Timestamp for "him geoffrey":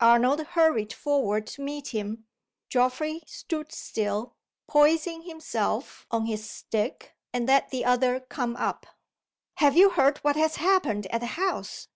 1.94-3.22